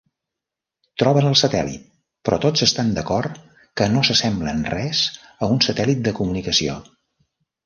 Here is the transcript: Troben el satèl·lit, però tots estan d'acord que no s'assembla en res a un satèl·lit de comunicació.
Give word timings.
Troben 1.01 1.27
el 1.31 1.35
satèl·lit, 1.41 1.83
però 2.29 2.39
tots 2.45 2.65
estan 2.67 2.89
d'acord 2.95 3.37
que 3.81 3.89
no 3.93 4.03
s'assembla 4.09 4.55
en 4.57 4.65
res 4.77 5.03
a 5.29 5.51
un 5.53 5.63
satèl·lit 5.69 6.03
de 6.11 6.17
comunicació. 6.23 6.81